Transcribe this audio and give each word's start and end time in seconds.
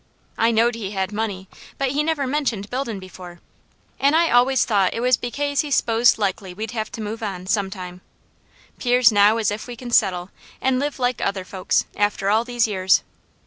I 0.35 0.49
knowed 0.49 0.73
he 0.73 0.89
had 0.93 1.11
money, 1.11 1.47
but 1.77 1.91
he 1.91 2.01
never 2.01 2.25
mentioned 2.25 2.71
buildin' 2.71 2.97
before, 2.97 3.39
an' 3.99 4.15
I 4.15 4.31
always 4.31 4.65
thought 4.65 4.95
it 4.95 4.99
was 4.99 5.15
bekase 5.15 5.61
he 5.61 5.69
'sposed 5.69 6.17
likely 6.17 6.55
we'd 6.55 6.71
have 6.71 6.91
to 6.93 7.01
move 7.01 7.21
on, 7.21 7.45
some 7.45 7.69
time. 7.69 8.01
'Pears 8.79 9.11
now 9.11 9.37
as 9.37 9.51
if 9.51 9.67
we 9.67 9.75
can 9.75 9.91
settle, 9.91 10.31
an' 10.59 10.79
live 10.79 10.97
like 10.97 11.21
other 11.21 11.45
folks, 11.45 11.85
after 11.95 12.31
all 12.31 12.43
these 12.43 12.67
years. 12.67 13.03